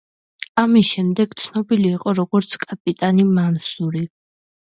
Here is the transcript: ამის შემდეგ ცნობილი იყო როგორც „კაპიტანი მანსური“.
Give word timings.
ამის 0.61 0.87
შემდეგ 0.93 1.35
ცნობილი 1.43 1.91
იყო 1.97 2.15
როგორც 2.21 2.57
„კაპიტანი 2.63 3.27
მანსური“. 3.35 4.05